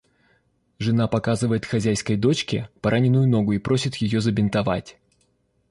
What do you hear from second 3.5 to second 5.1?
и просит её забинтовать.